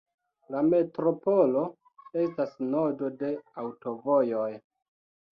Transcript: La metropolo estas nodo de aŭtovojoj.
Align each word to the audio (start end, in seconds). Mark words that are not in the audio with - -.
La 0.53 0.61
metropolo 0.67 1.65
estas 2.21 2.55
nodo 2.69 3.11
de 3.19 3.29
aŭtovojoj. 3.65 4.49